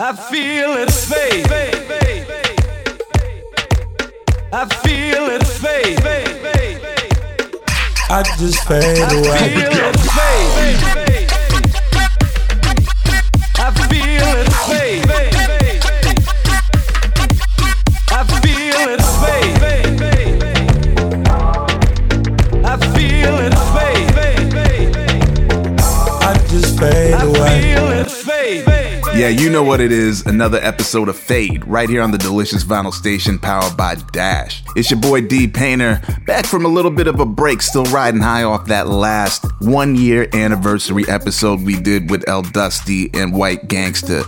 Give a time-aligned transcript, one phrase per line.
[0.00, 1.44] I feel it fade.
[4.52, 5.98] I feel it fade.
[8.08, 10.07] I just fade I away.
[29.18, 30.24] Yeah, you know what it is.
[30.26, 34.62] Another episode of Fade, right here on the delicious vinyl station powered by Dash.
[34.76, 38.20] It's your boy D Painter, back from a little bit of a break, still riding
[38.20, 43.66] high off that last one year anniversary episode we did with El Dusty and White
[43.66, 44.22] Gangsta.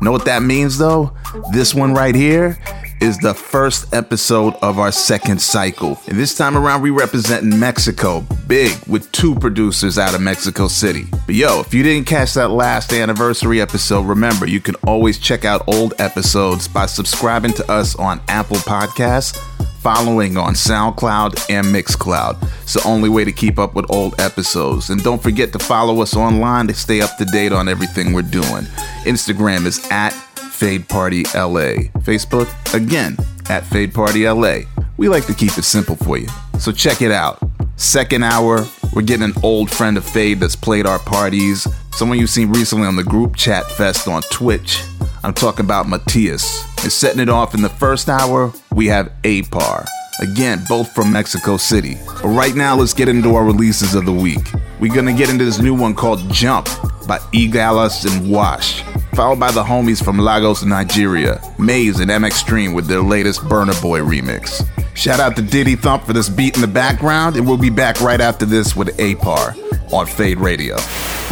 [0.00, 1.12] Know what that means though?
[1.52, 2.56] This one right here
[3.00, 6.00] is the first episode of our second cycle.
[6.08, 11.06] And this time around, we representing Mexico, big, with two producers out of Mexico City.
[11.26, 15.44] But yo, if you didn't catch that last anniversary episode, remember you can always check
[15.44, 19.36] out old episodes by subscribing to us on Apple Podcasts,
[19.80, 22.42] following on SoundCloud and Mixcloud.
[22.62, 24.90] It's the only way to keep up with old episodes.
[24.90, 28.22] And don't forget to follow us online to stay up to date on everything we're
[28.22, 28.64] doing.
[29.04, 30.12] Instagram is at
[30.56, 31.92] Fade Party LA.
[32.00, 33.14] Facebook, again,
[33.50, 34.60] at Fade Party LA.
[34.96, 36.28] We like to keep it simple for you.
[36.58, 37.38] So check it out.
[37.76, 41.68] Second hour, we're getting an old friend of Fade that's played our parties.
[41.92, 44.82] Someone you've seen recently on the group chat fest on Twitch.
[45.26, 46.64] I'm talking about Matias.
[46.84, 49.84] And setting it off in the first hour, we have APAR.
[50.20, 51.98] Again, both from Mexico City.
[52.06, 54.52] But right now, let's get into our releases of the week.
[54.78, 56.66] We're gonna get into this new one called Jump
[57.08, 58.82] by Egalas and Wash,
[59.16, 63.74] followed by the homies from Lagos, Nigeria, Maze and MX Stream with their latest Burna
[63.82, 64.64] Boy remix.
[64.94, 68.00] Shout out to Diddy Thump for this beat in the background, and we'll be back
[68.00, 70.76] right after this with APAR on Fade Radio.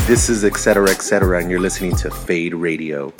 [0.08, 0.90] This is etc.
[0.90, 1.38] etc.
[1.38, 3.12] and you're listening to Fade Radio.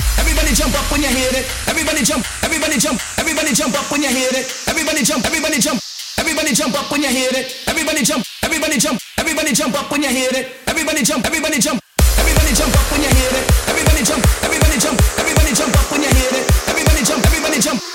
[0.44, 1.46] Everybody jump up when you hear it.
[1.72, 2.20] Everybody jump.
[2.44, 3.00] Everybody jump.
[3.16, 4.44] Everybody jump up when you hear it.
[4.68, 5.24] Everybody jump.
[5.24, 5.80] Everybody jump.
[6.20, 7.64] Everybody jump up when you hear it.
[7.64, 8.28] Everybody jump.
[8.44, 9.00] Everybody jump.
[9.16, 10.52] Everybody jump up when you hear it.
[10.68, 11.24] Everybody jump.
[11.24, 11.80] Everybody jump.
[12.20, 13.44] Everybody jump up when you hear it.
[13.72, 14.20] Everybody jump.
[14.44, 15.00] Everybody jump.
[15.16, 16.44] Everybody jump up when you hear it.
[16.68, 17.24] Everybody jump.
[17.24, 17.93] Everybody jump.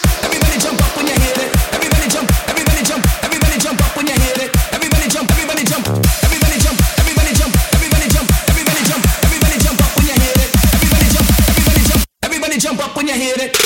[13.10, 13.59] You hear it.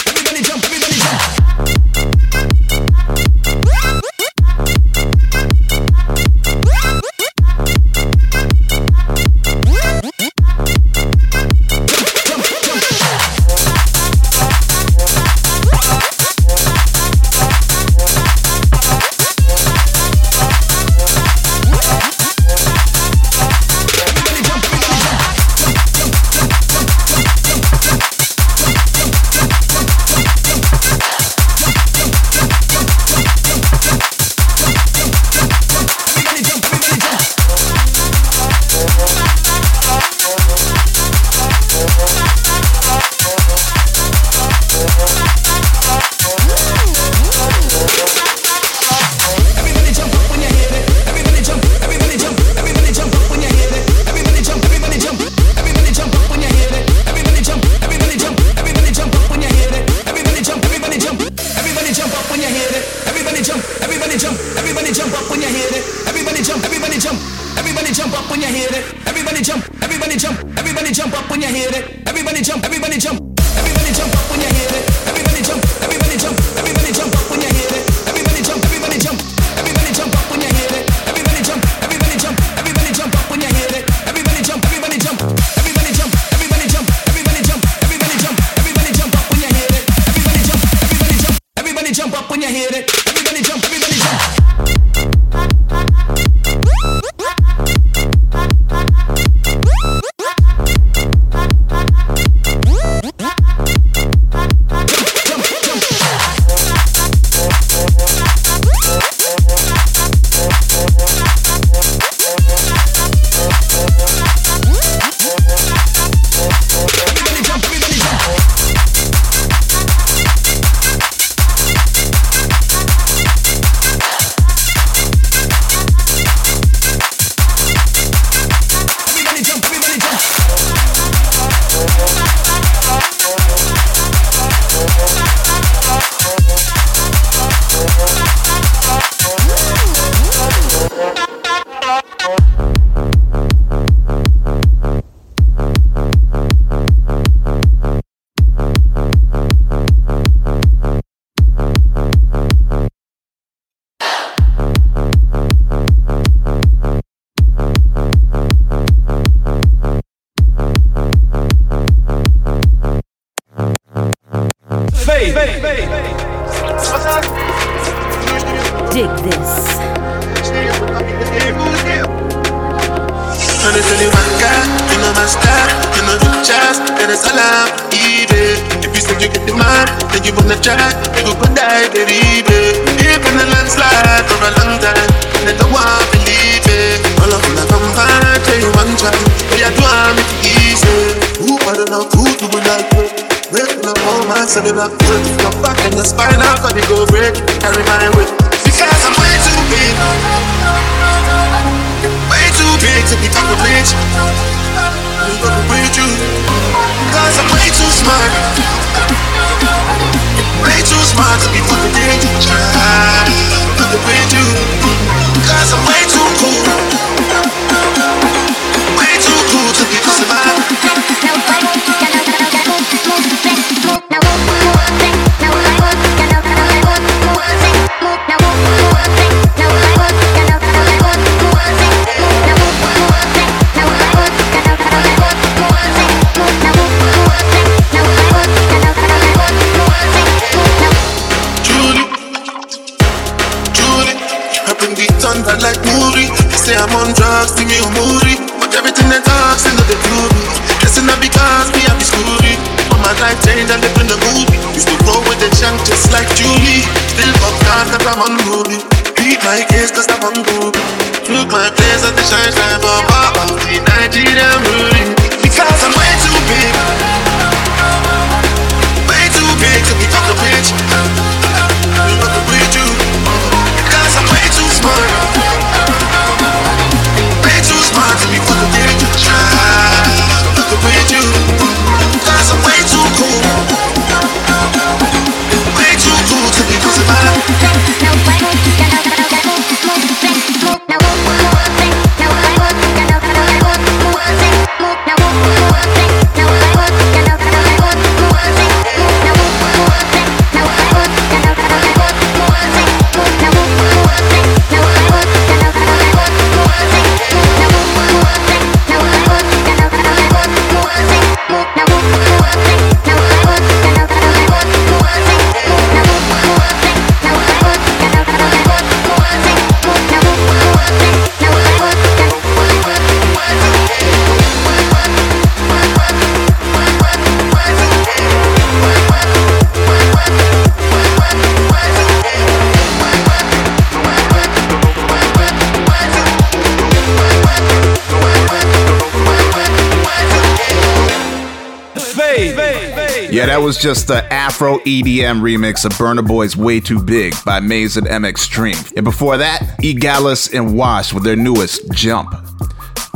[343.84, 348.24] Just the Afro EDM remix of Burna Boy's Way Too Big by Maze and M
[348.24, 348.78] Extreme.
[348.96, 352.34] And before that, Egalis and Wash with their newest Jump.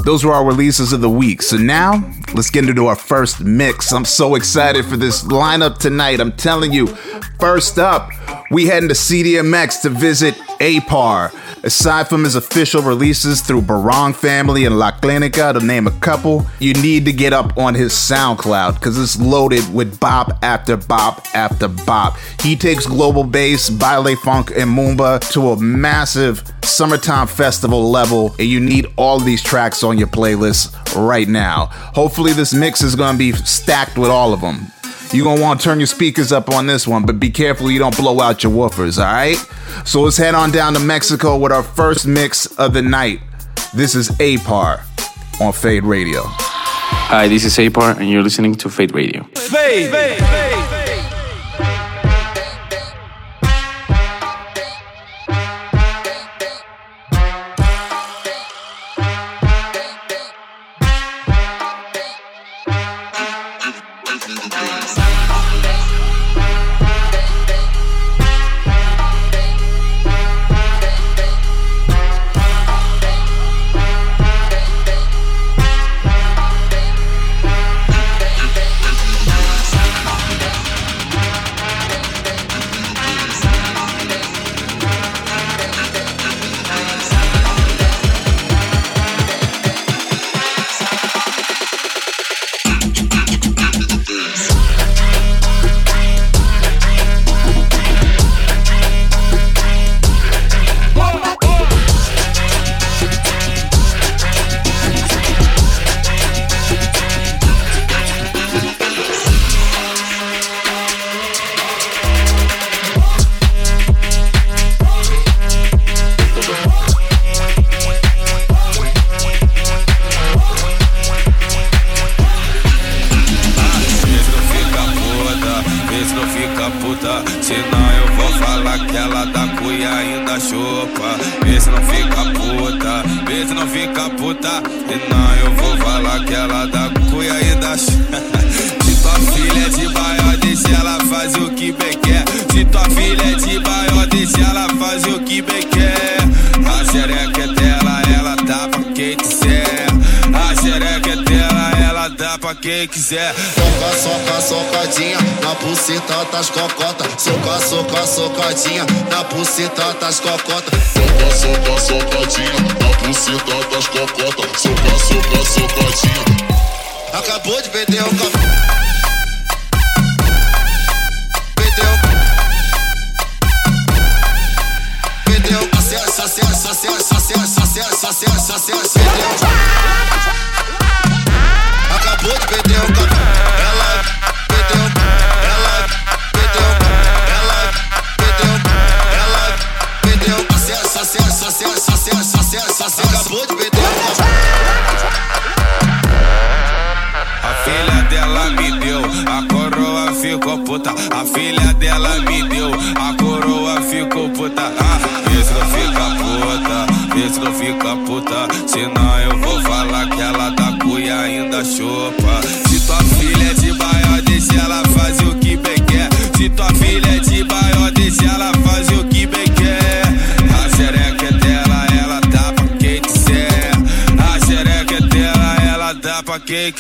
[0.04, 1.42] Those were our releases of the week.
[1.42, 1.94] So now,
[2.34, 3.94] let's get into our first mix.
[3.94, 6.20] I'm so excited for this lineup tonight.
[6.20, 6.88] I'm telling you,
[7.40, 8.12] first up,
[8.52, 11.32] we heading to CDMX to visit APAR.
[11.64, 16.46] Aside from his official releases through Barong Family and La Clinica, to name a couple,
[16.60, 21.26] you need to get up on his SoundCloud because it's loaded with bop after bop
[21.34, 22.18] after bop.
[22.42, 28.48] He takes global bass, baile funk, and moomba to a massive summertime festival level, and
[28.48, 31.66] you need all these tracks on your playlist right now.
[31.96, 34.68] Hopefully, this mix is going to be stacked with all of them.
[35.14, 37.96] You're gonna wanna turn your speakers up on this one, but be careful you don't
[37.96, 39.38] blow out your woofers, alright?
[39.86, 43.22] So let's head on down to Mexico with our first mix of the night.
[43.74, 44.82] This is APAR
[45.40, 46.24] on Fade Radio.
[47.10, 49.24] Hi, this is Apar, and you're listening to Fade Radio.
[49.36, 49.92] Fade.
[49.92, 50.57] Thank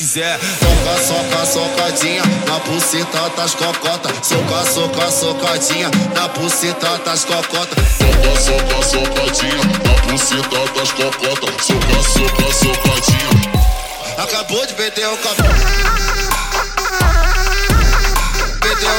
[0.07, 0.39] quiser.
[0.41, 0.69] Então
[1.03, 7.35] soca, soca, socadinha, na buceta das tá cocotas Soca, soca, socadinha, na buceta das tá
[7.35, 13.27] cocotas Soca, soca, socadinha, na buceta das tá cocotas Soca, soca, socadinha.
[14.17, 15.53] Acabou de perder o cabelo.
[18.61, 18.89] Perdeu.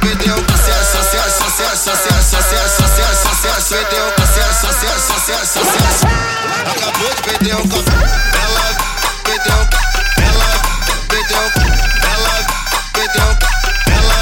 [0.00, 0.34] Perdeu.
[0.54, 3.68] Acesso, acesso, acesso, acesso, acesso, acesso, acesso.
[3.68, 4.06] Perdeu.
[4.18, 6.27] Acesso, acesso, acesso, acesso, acesso.
[6.66, 7.90] Acabou de perder um copo.
[7.90, 8.76] Ela
[9.24, 9.58] perdeu.
[10.26, 10.50] Ela
[11.08, 11.44] perdeu.
[12.12, 12.34] Ela
[12.92, 13.28] perdeu.
[13.96, 14.18] Ela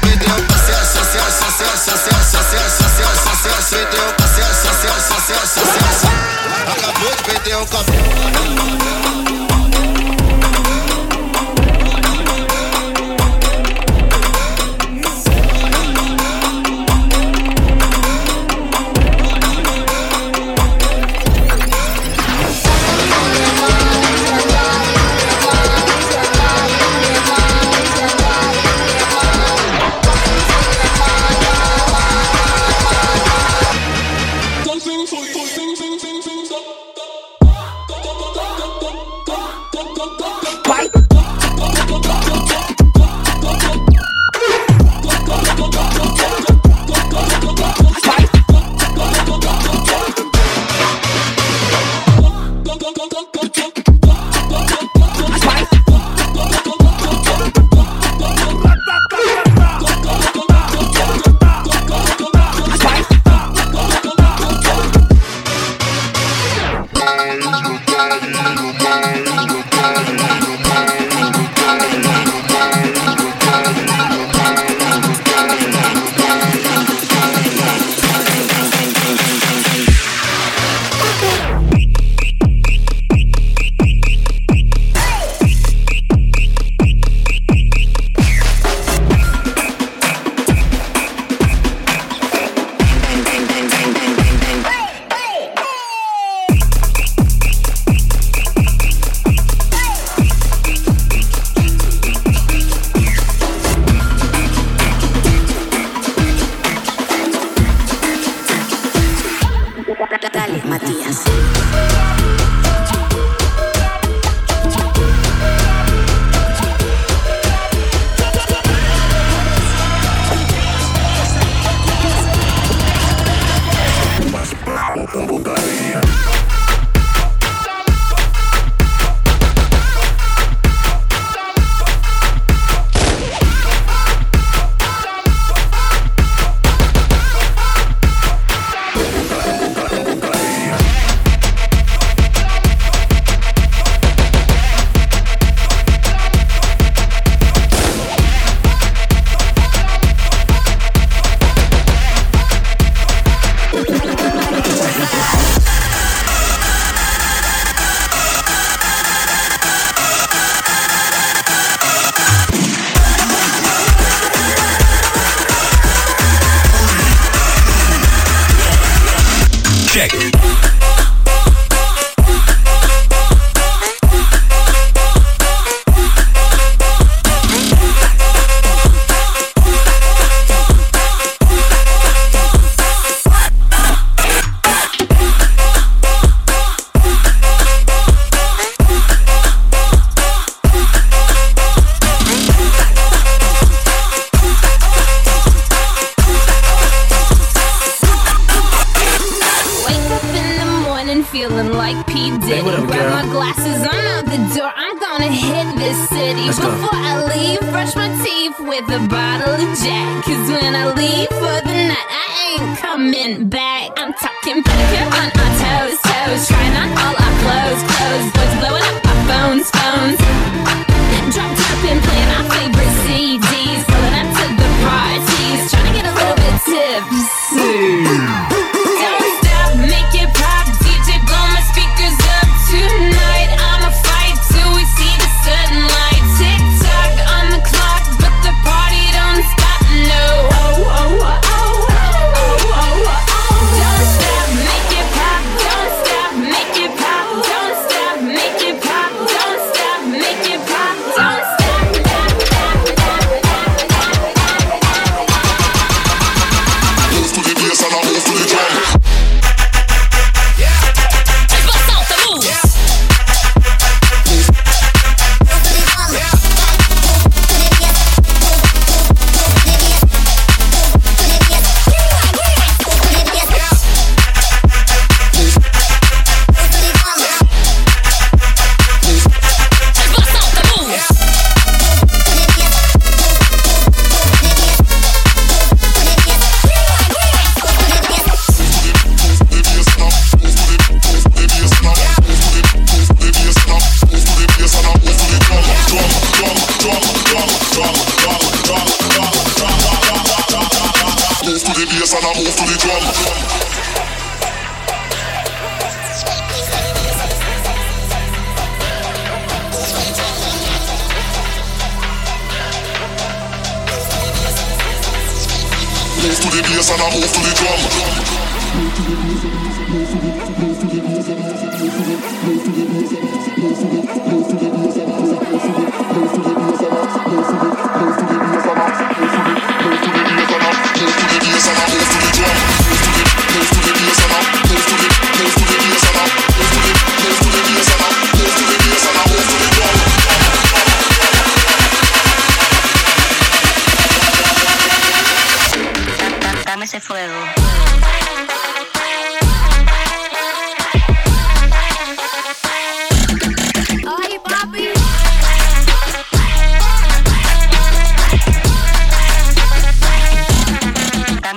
[0.00, 0.36] perdeu.
[0.54, 3.70] Acesso, acesso, acesso, acesso, acesso, acesso, acesso.
[3.70, 4.14] Perdeu.
[4.22, 6.06] Acesso, acesso, acesso, acesso.
[6.70, 8.81] Acabou de perder um copo.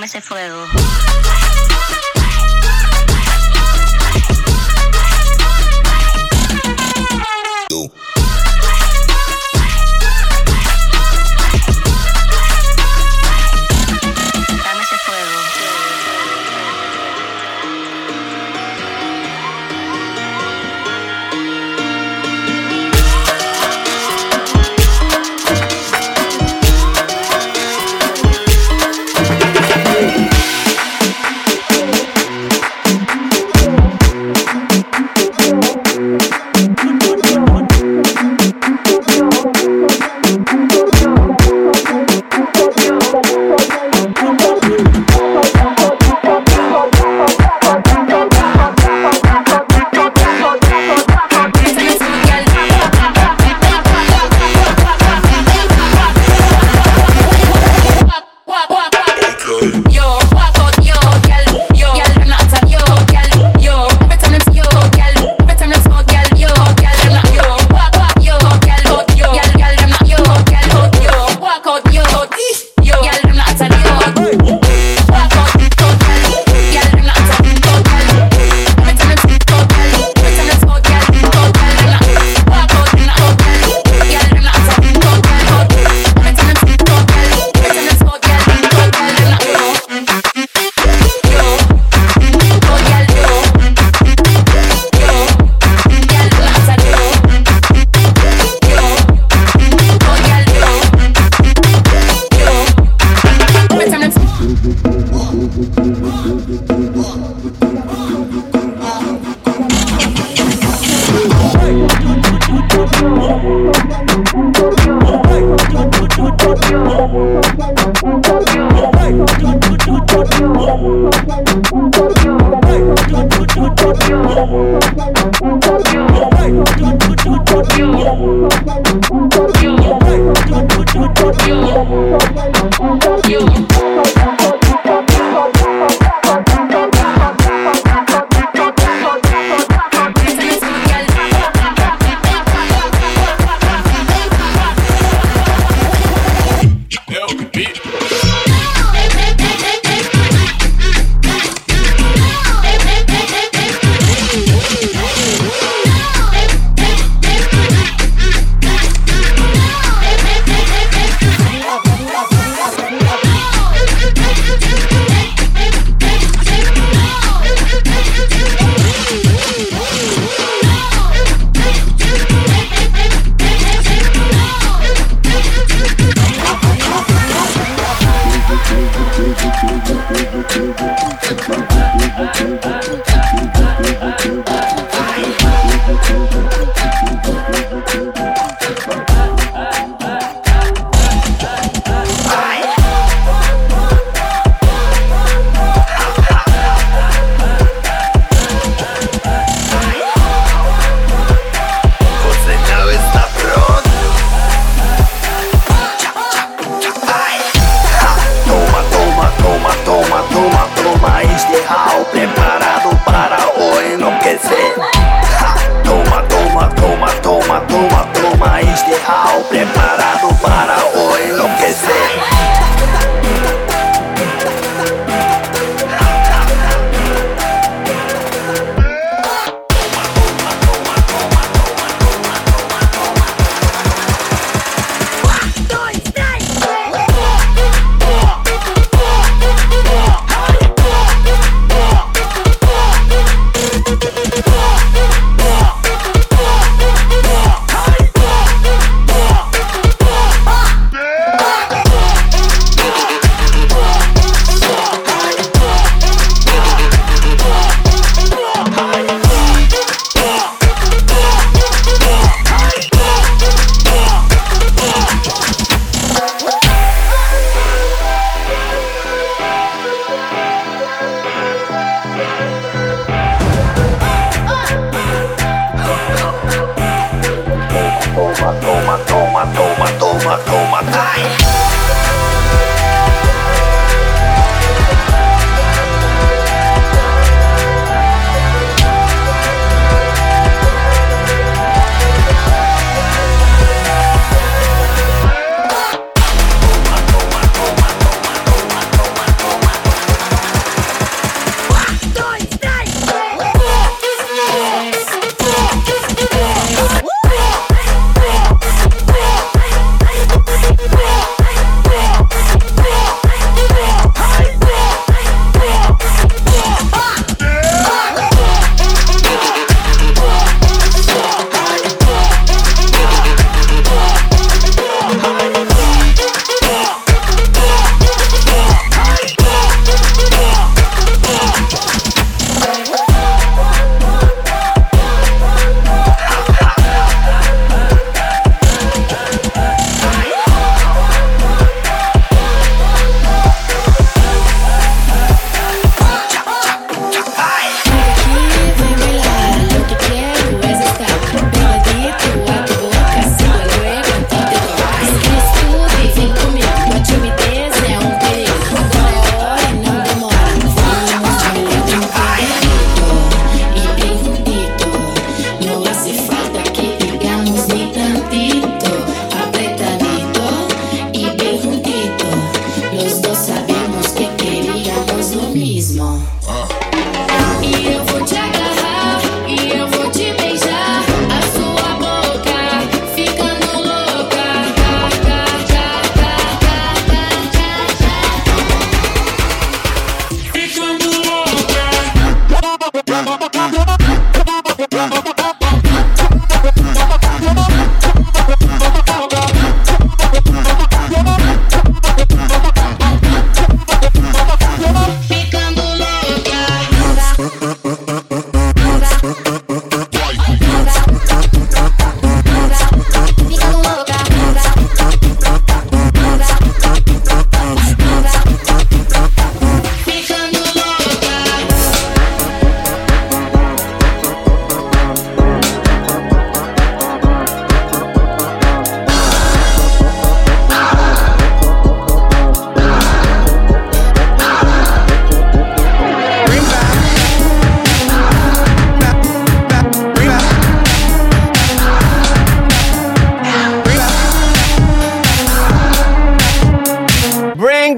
[0.06, 0.64] Ese fuego.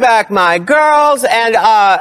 [0.09, 1.99] back my girls and uh.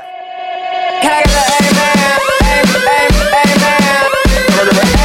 [1.02, 2.20] Can I get amen?
[2.64, 4.97] Amen, amen, amen.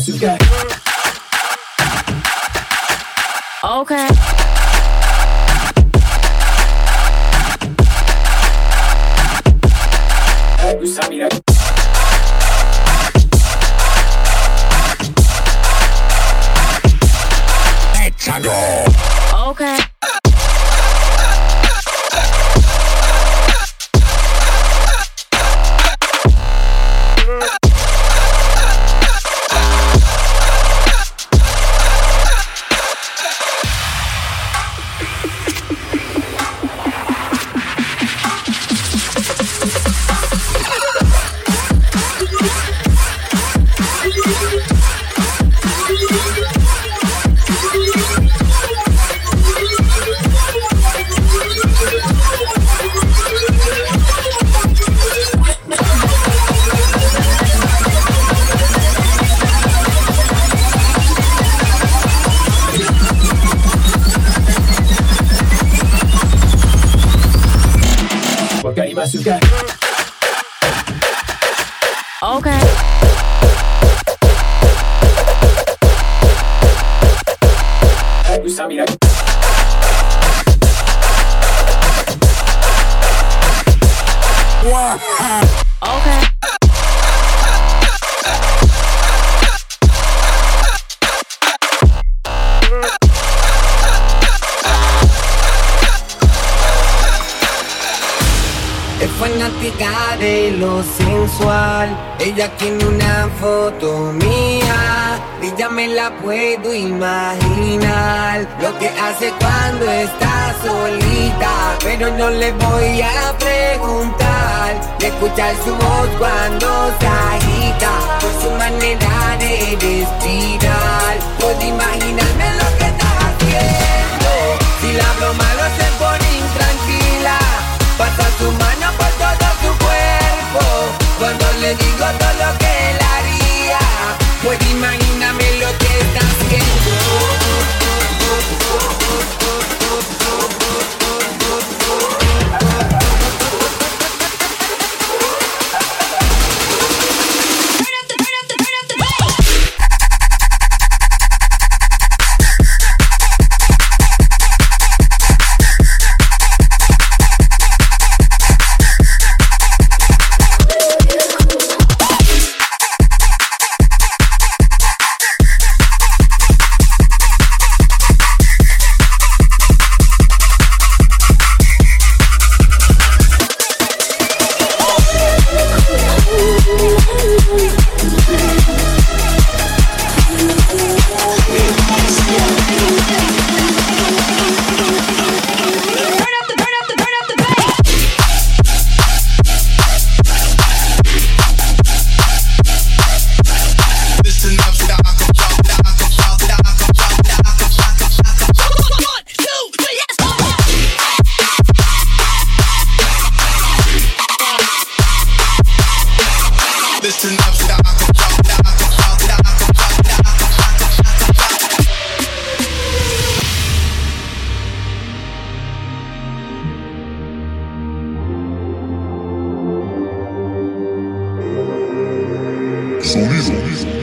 [0.00, 0.34] Bazooka.
[0.34, 0.39] Okay.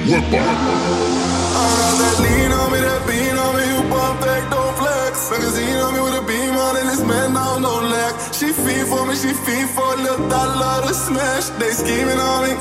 [0.08, 0.39] Huepa.
[2.00, 5.28] That lean on me, that bean on me, you perfecto flex.
[5.28, 8.15] Magazine on me with a beam on and this man down no lack.
[8.32, 11.52] She feed for me, she feed for a little dollar to smash.
[11.60, 12.56] They scheming on me.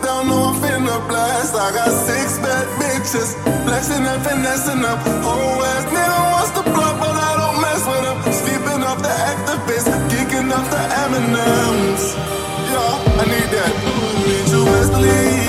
[0.00, 1.52] Don't know I'm finna blast.
[1.52, 3.36] I got six bad bitches,
[3.68, 4.96] flexing and finessing up.
[5.20, 8.18] Whole ass nigga wants to block, but I don't mess with him.
[8.40, 10.80] Sleeping off the Actavis, geeking off the
[11.12, 12.16] M&Ms.
[12.72, 13.72] Yeah, I need that.
[14.24, 15.45] Need you best believe.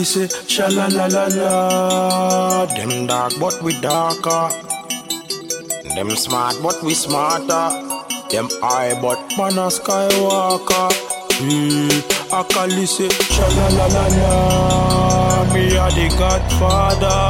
[0.00, 2.66] we say sha la la la la.
[2.74, 4.44] Them dark but we darker.
[5.94, 7.66] Them smart but we smarter.
[8.30, 10.88] Them high but man a skywalker.
[11.44, 11.92] Mm,
[12.32, 14.32] I call listen sha la la la la.
[15.52, 17.22] Me a the Godfather.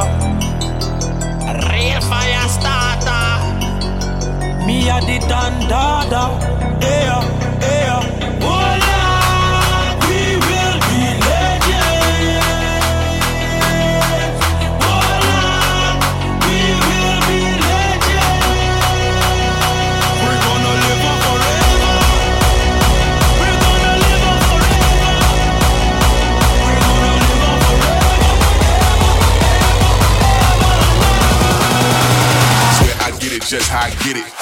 [1.67, 3.27] Real fire starter.
[4.65, 6.25] Me a the Don Dada.
[6.87, 7.40] Yeah.
[33.51, 34.40] just how I get it.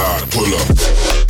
[0.00, 1.29] Slide, pull up.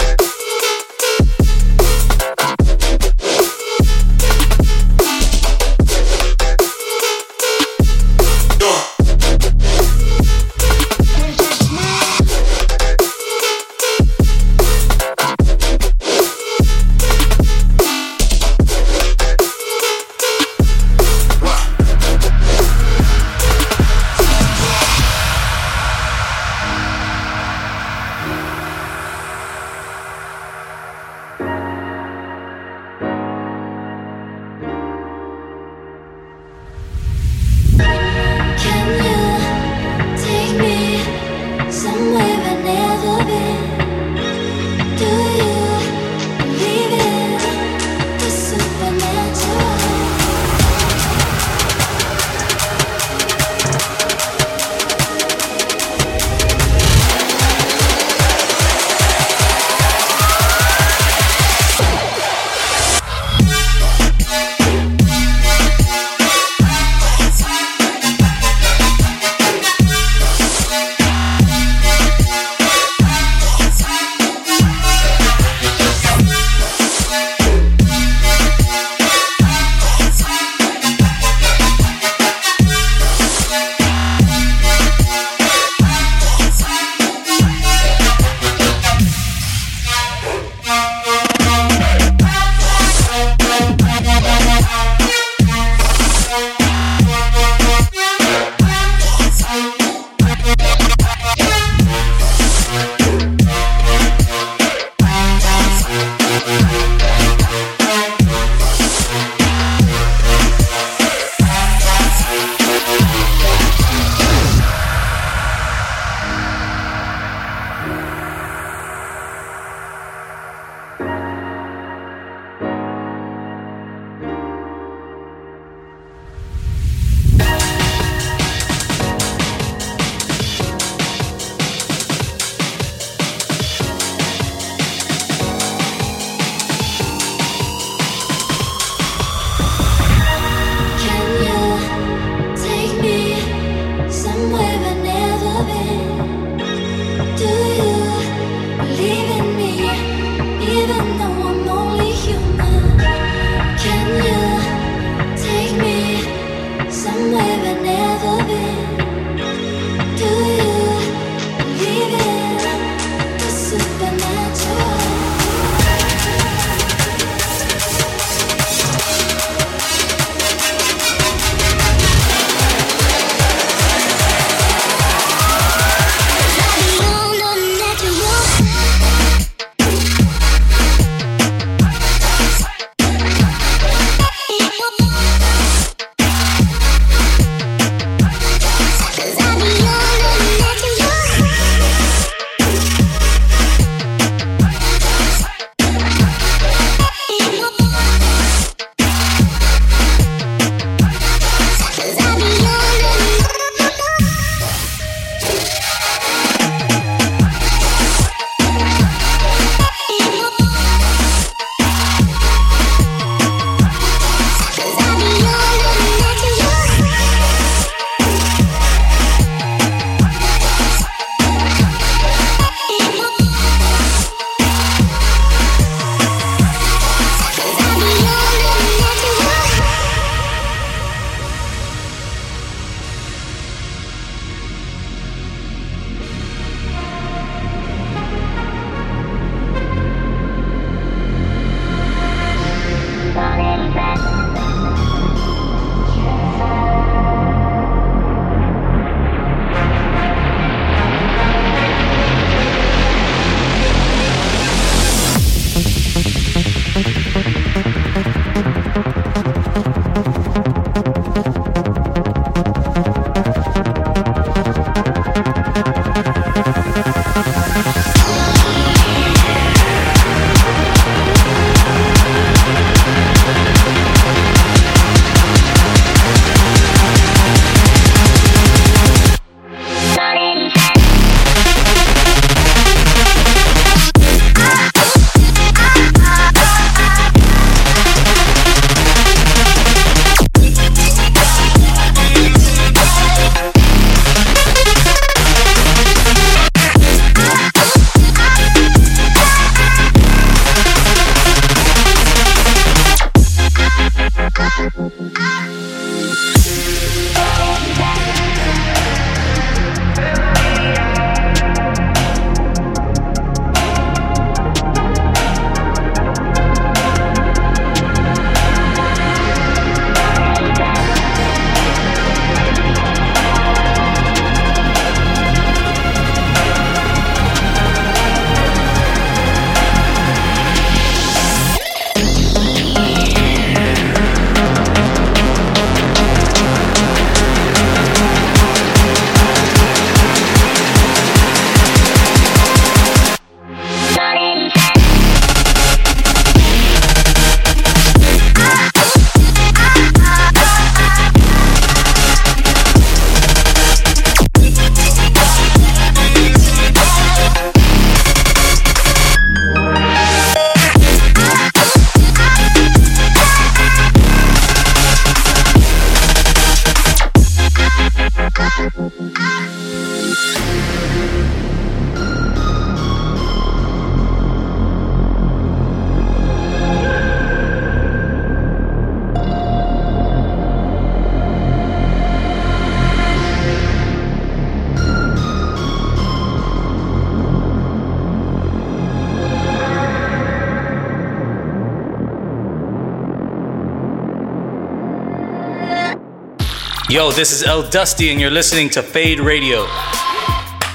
[397.21, 399.87] Yo, this is El Dusty, and you're listening to Fade Radio.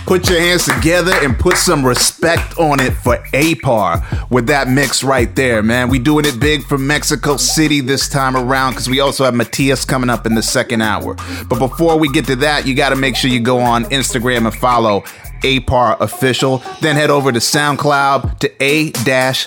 [0.08, 5.04] Put your hands together and put some respect on it for APAR with that mix
[5.04, 5.88] right there, man.
[5.88, 9.86] We doing it big from Mexico City this time around because we also have Matias
[9.86, 11.16] coming up in the second hour.
[11.48, 14.48] But before we get to that, you got to make sure you go on Instagram
[14.48, 15.02] and follow
[15.44, 16.64] APAR official.
[16.82, 19.46] Then head over to SoundCloud to A-P-A-R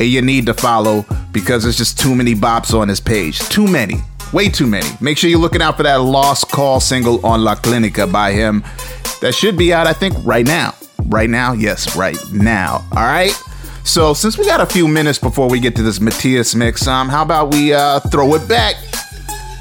[0.00, 3.38] and you need to follow because there's just too many bops on this page.
[3.38, 3.98] Too many.
[4.36, 4.86] Way too many.
[5.00, 8.62] Make sure you're looking out for that Lost Call single on La Clinica by him.
[9.22, 10.74] That should be out, I think, right now.
[11.06, 11.54] Right now?
[11.54, 12.86] Yes, right now.
[12.90, 13.32] All right?
[13.84, 17.08] So, since we got a few minutes before we get to this Matias mix, um,
[17.08, 18.74] how about we uh, throw it back?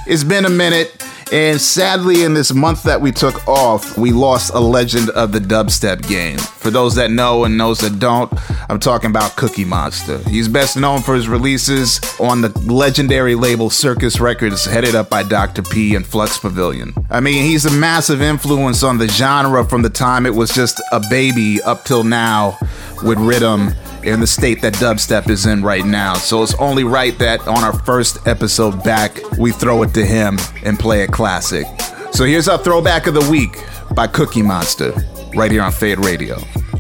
[0.07, 0.95] It's been a minute,
[1.32, 5.39] and sadly, in this month that we took off, we lost a legend of the
[5.39, 6.38] dubstep game.
[6.38, 8.32] For those that know and those that don't,
[8.69, 10.26] I'm talking about Cookie Monsta.
[10.28, 15.23] He's best known for his releases on the legendary label Circus Records, headed up by
[15.23, 15.63] Dr.
[15.63, 16.93] P and Flux Pavilion.
[17.09, 20.82] I mean, he's a massive influence on the genre from the time it was just
[20.91, 22.57] a baby up till now
[23.03, 23.69] with rhythm
[24.06, 26.14] in the state that dubstep is in right now.
[26.16, 30.38] So it's only right that on our first episode back, we throw it to him
[30.64, 31.66] and play a classic.
[32.12, 34.95] So here's our throwback of the week by Cookie Monsta,
[35.36, 36.38] right here on Fade Radio.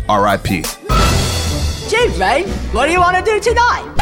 [0.07, 0.63] R.I.P.
[1.89, 3.93] James, mate, what do you want to do tonight?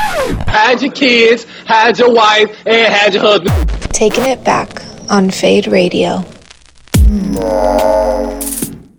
[0.48, 3.70] Had your kids, had your wife, and had your husband.
[3.94, 6.24] Taking it back on Fade Radio.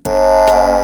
[0.05, 0.84] Thank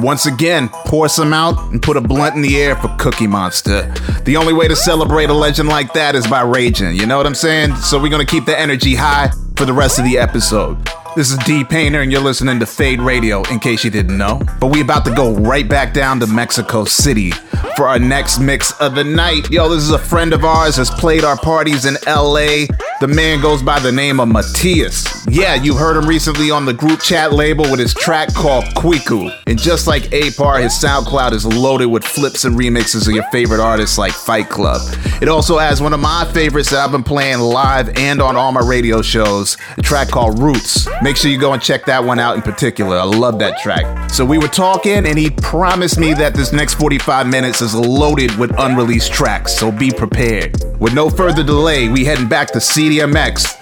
[0.00, 4.24] Once again, pour some out and put a blunt in the air for Cookie Monsta.
[4.24, 7.26] The only way to celebrate a legend like that is by raging, you know what
[7.26, 7.74] I'm saying?
[7.76, 10.78] So we're gonna keep the energy high for the rest of the episode.
[11.16, 14.40] This is D Painter, and you're listening to Fade Radio, in case you didn't know.
[14.60, 17.32] But we about to go right back down to Mexico City
[17.76, 19.50] for our next mix of the night.
[19.50, 22.66] Yo, this is a friend of ours, has played our parties in LA.
[23.00, 25.07] The man goes by the name of Matthias.
[25.30, 29.30] Yeah, you heard him recently on the group chat label with his track called Quiku.
[29.46, 33.60] And just like Apar, his SoundCloud is loaded with flips and remixes of your favorite
[33.60, 34.80] artists like Fight Club.
[35.20, 38.52] It also has one of my favorites that I've been playing live and on all
[38.52, 40.88] my radio shows, a track called Roots.
[41.02, 42.96] Make sure you go and check that one out in particular.
[42.96, 44.10] I love that track.
[44.10, 48.34] So we were talking, and he promised me that this next 45 minutes is loaded
[48.36, 50.56] with unreleased tracks, so be prepared.
[50.80, 53.57] With no further delay, we heading back to CDMX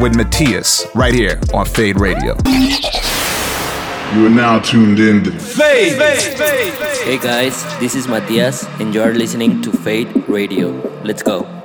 [0.00, 2.34] with Matthias right here on Fade Radio.
[4.14, 6.00] You are now tuned in to Fade.
[7.04, 10.70] Hey guys, this is Matias, and you are listening to Fade Radio.
[11.04, 11.59] Let's go.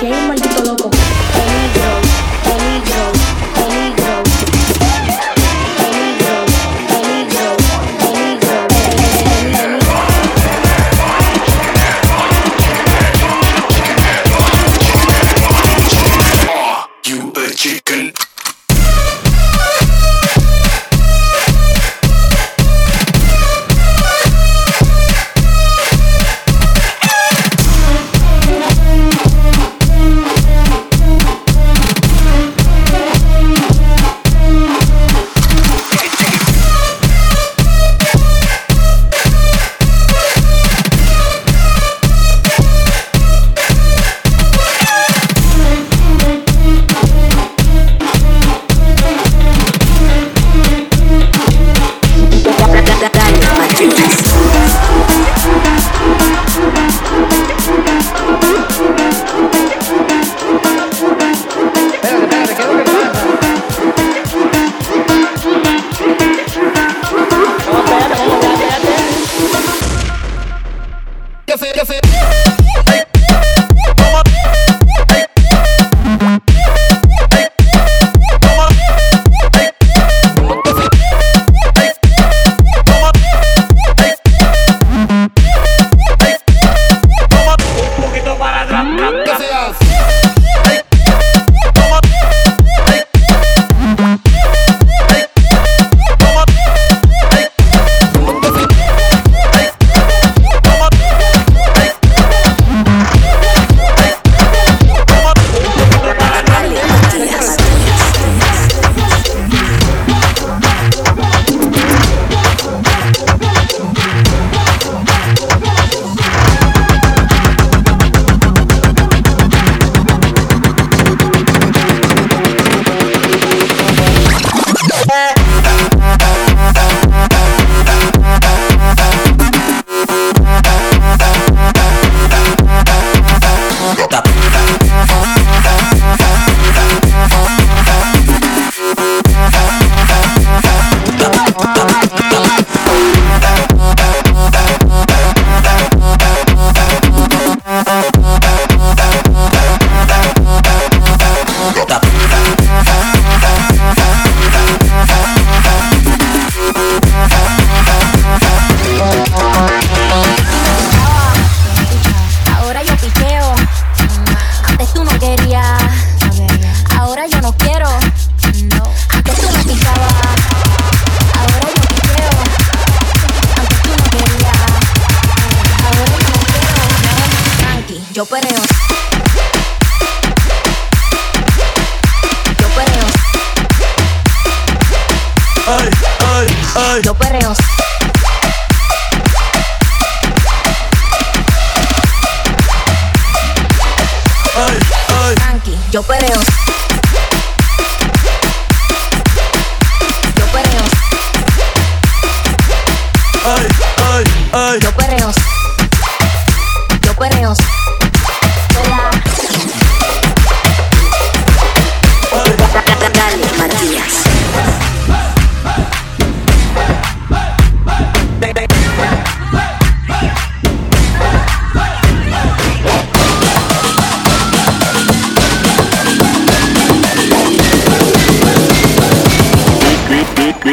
[0.00, 1.07] DJ Maldito Loco.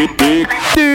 [0.06, 0.95] Surprise,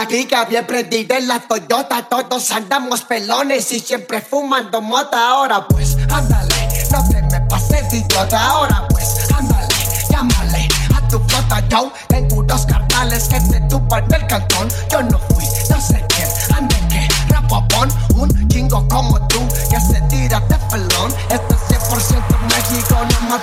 [0.00, 2.08] la giga bien prendida en la Toyota.
[2.08, 5.28] Todos andamos pelones y siempre fumando mota.
[5.28, 8.46] Ahora pues, ándale, no te me pases de idiota.
[8.46, 9.68] Ahora pues, ándale,
[10.08, 11.62] llámale a tu flota.
[11.68, 14.68] Yo tengo unos carnales que te tupan el cantón.
[14.90, 17.90] Yo no fui, no sé quién, ande que rapopón.
[18.14, 21.12] Un chingo como tú que se tira de pelón.
[21.28, 23.42] Esto es 100% México, no más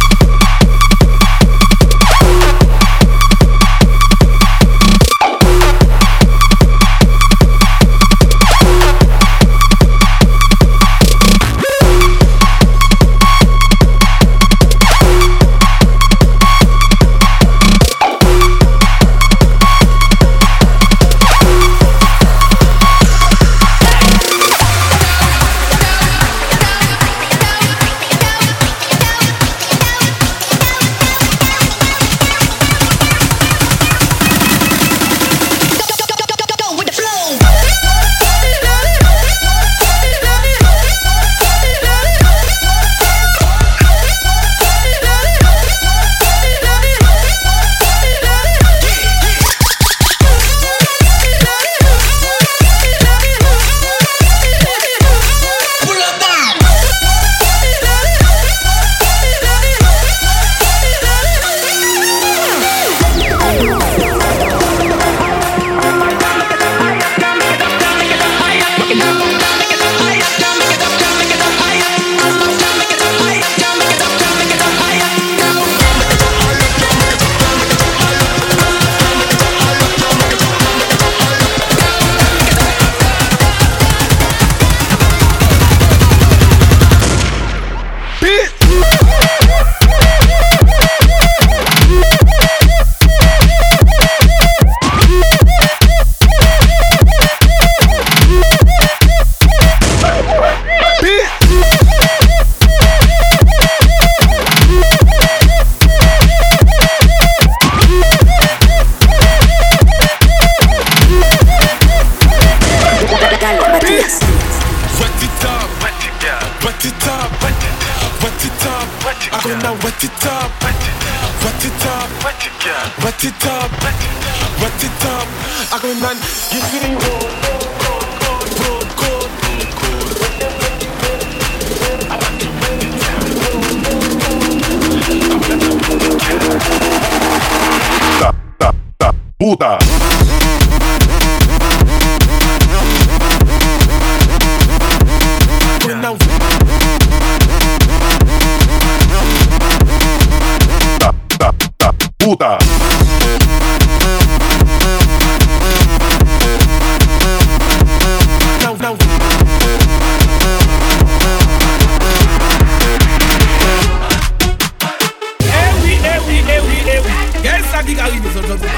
[167.81, 168.69] Qu'est-ce ça qui arrive aujourd'hui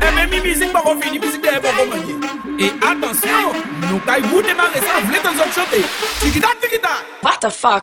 [0.00, 2.16] Eh mais mi musique pas fini, est pas commencée.
[2.58, 3.52] Et attention,
[3.90, 5.84] nous quand vous démarrez ça, vous voulez dans autre chanter.
[6.20, 6.88] Tiki-ta, tiki-ta.
[7.22, 7.82] What the fuck?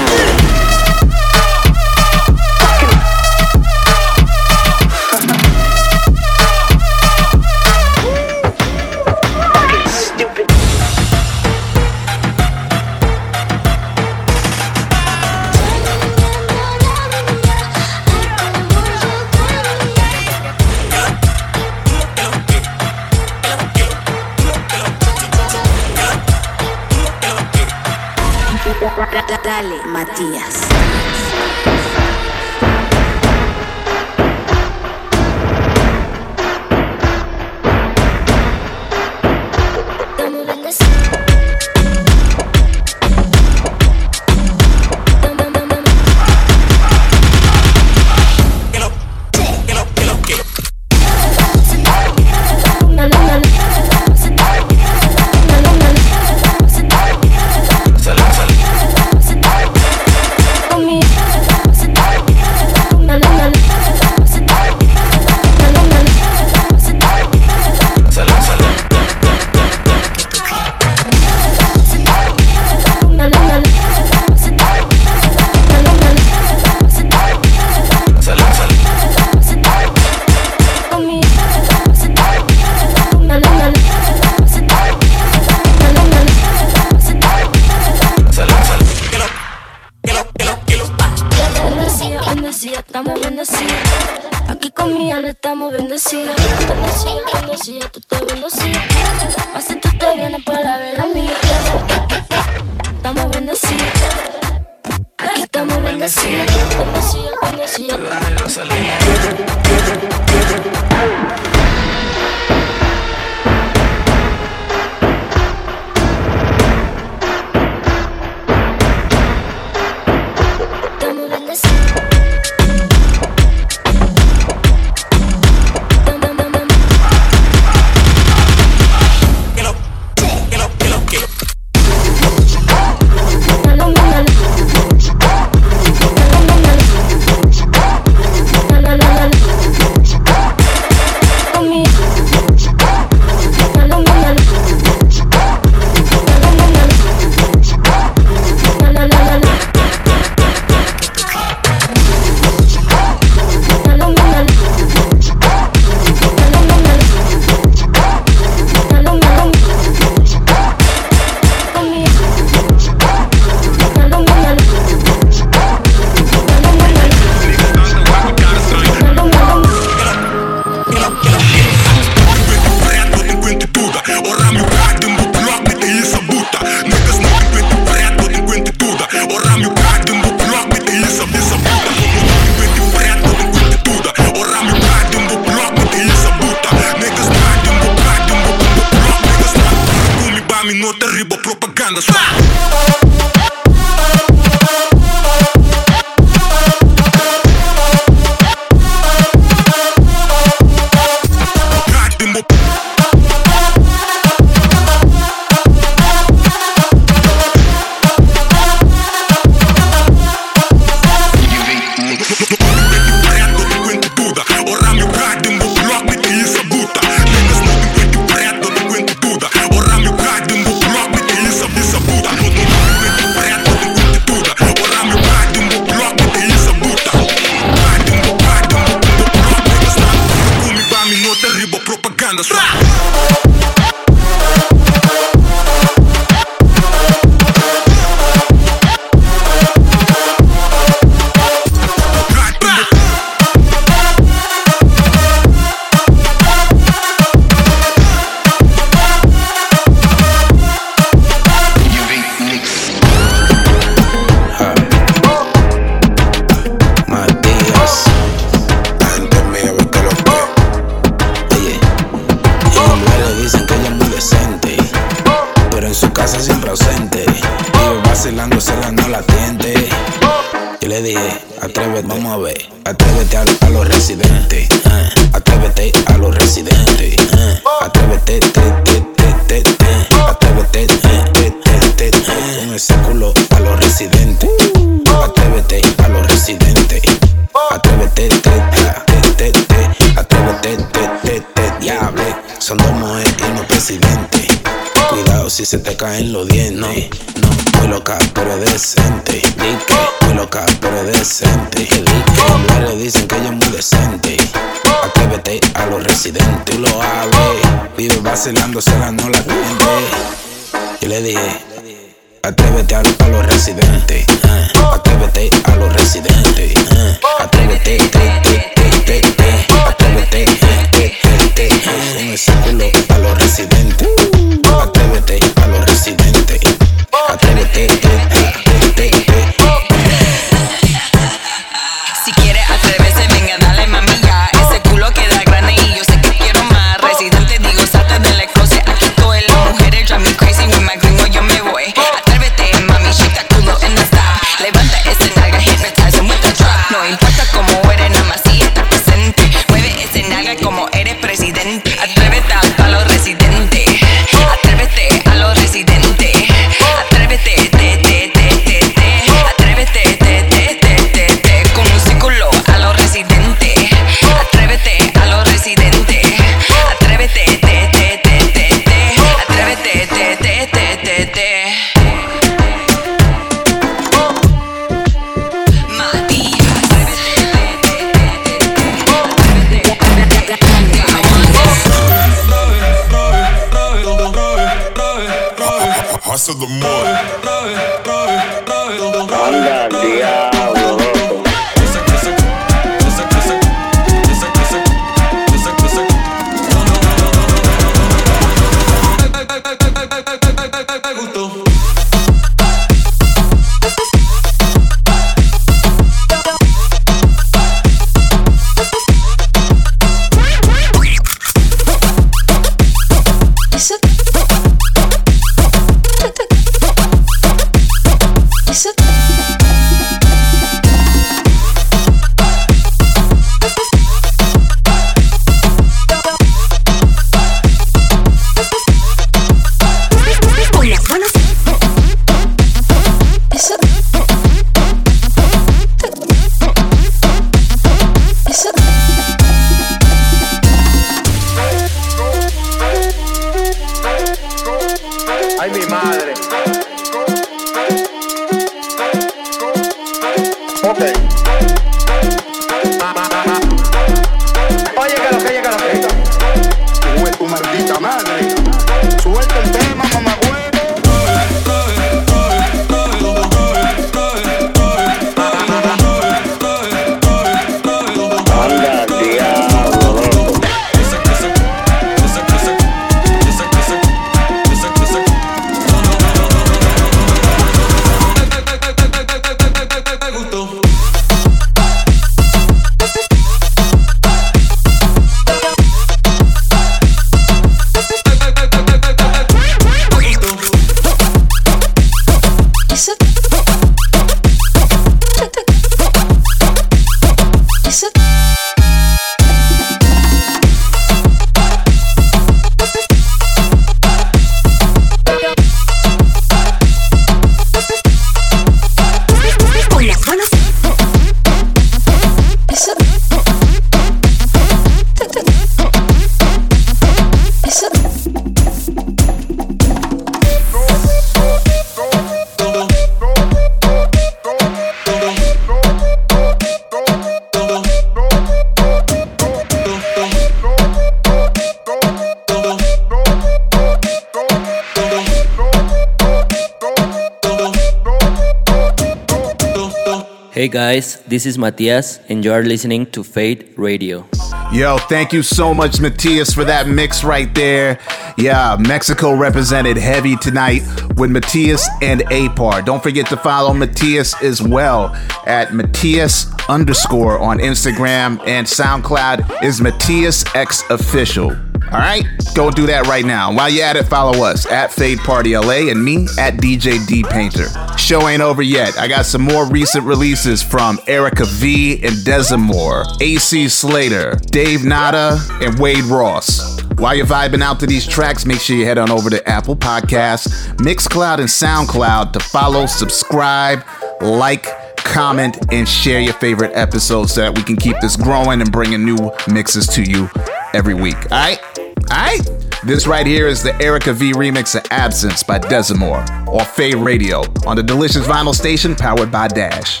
[541.28, 544.26] This is Matias, and you are listening to Fade Radio.
[544.72, 547.98] Yo, thank you so much, Matias, for that mix right there.
[548.36, 550.82] Yeah, Mexico represented heavy tonight
[551.16, 552.84] with Matias and Apar.
[552.84, 555.14] Don't forget to follow Matias as well
[555.46, 561.50] at Matias underscore on Instagram and SoundCloud is Matias X Official.
[561.90, 562.24] All right,
[562.54, 563.52] go do that right now.
[563.54, 567.24] While you're at it, follow us at Fade Party LA and me at DJ D
[567.24, 567.68] Painter.
[568.08, 568.96] Show ain't over yet.
[568.96, 575.38] I got some more recent releases from Erica V and Desamore, AC Slater, Dave Nada,
[575.60, 576.80] and Wade Ross.
[576.92, 579.76] While you're vibing out to these tracks, make sure you head on over to Apple
[579.76, 583.84] Podcasts, Mixcloud, and SoundCloud to follow, subscribe,
[584.22, 584.64] like,
[584.96, 589.04] comment, and share your favorite episodes so that we can keep this growing and bringing
[589.04, 589.18] new
[589.48, 590.30] mixes to you
[590.72, 591.16] every week.
[591.30, 591.60] All right?
[591.78, 592.57] All right?
[592.84, 597.42] This right here is the Erica V remix of Absence by Desamore or Fade Radio
[597.66, 600.00] on the Delicious Vinyl Station powered by Dash.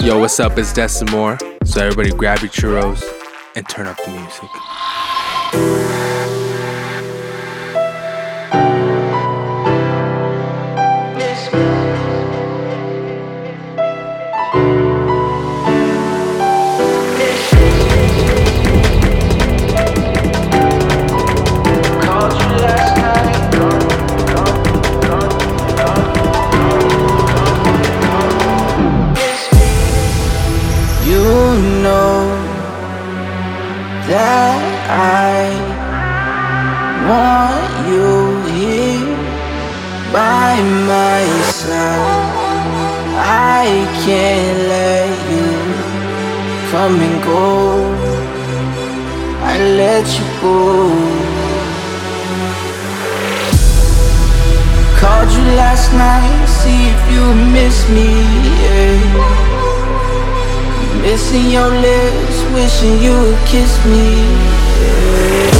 [0.00, 0.58] Yo, what's up?
[0.58, 1.38] It's Desamore.
[1.64, 3.00] So everybody grab your churros
[3.54, 5.99] and turn up the music.
[41.68, 43.66] I
[44.04, 45.48] can't let you
[46.70, 47.84] come and go.
[49.42, 50.88] I let you go.
[54.98, 58.08] Called you last night, see if you miss me.
[58.64, 59.50] Yeah.
[61.02, 64.24] Missing your lips, wishing you would kiss me.
[64.80, 65.59] Missing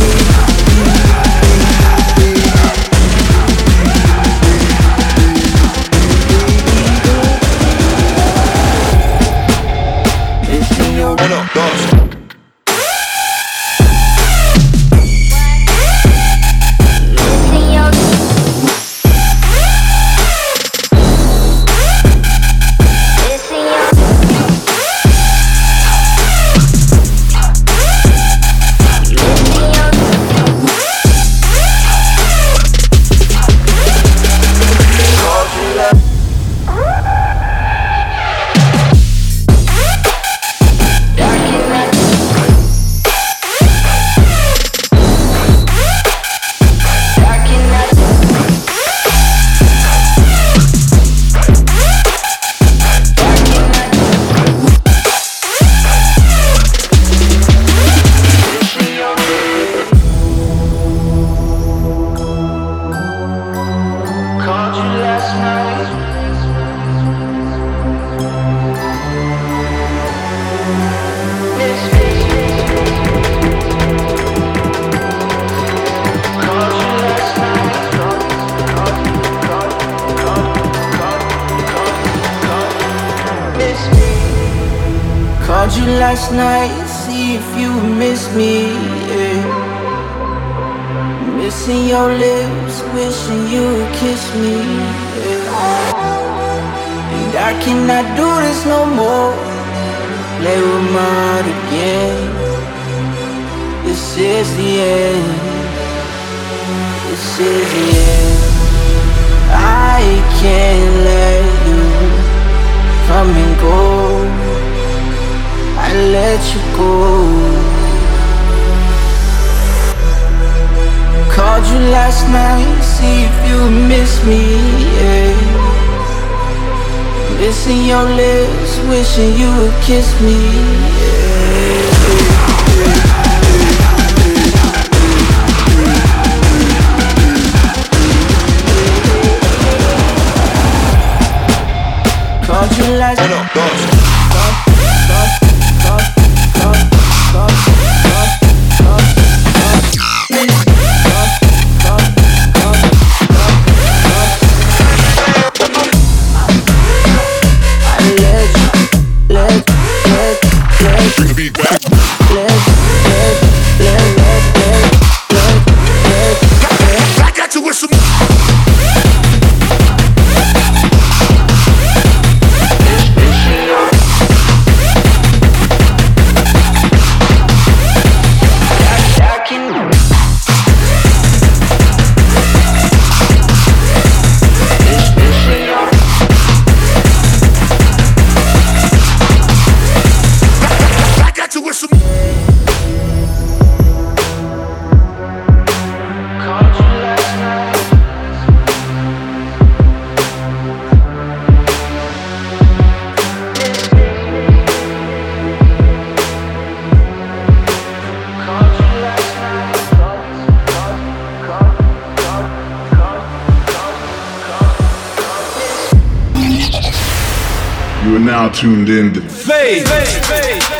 [218.55, 219.87] tuned in to Fade.
[219.87, 220.25] Fade.
[220.25, 220.63] Fade.
[220.63, 220.80] Fade.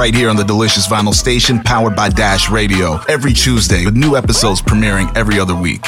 [0.00, 4.16] right here on the Delicious Vinyl Station, powered by Dash Radio, every Tuesday, with new
[4.16, 5.84] episodes premiering every other week.